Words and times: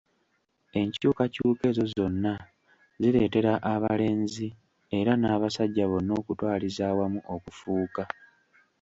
Enkyukakyuka 0.79 1.61
ezo 1.71 1.85
zonna 1.93 2.33
zireetera 3.01 3.51
abalenzi 3.73 4.47
era 4.99 5.11
n'abasajja 5.17 5.83
bonna 5.89 6.11
okutwaliza 6.21 6.81
awamu 6.91 7.19
okufuuka. 7.35 8.03